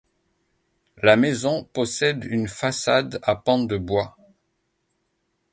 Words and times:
La 1.03 1.15
maison 1.15 1.63
possède 1.63 2.23
une 2.23 2.47
façade 2.47 3.19
à 3.21 3.35
pans 3.35 3.63
de 3.65 3.77
bois. 3.77 4.17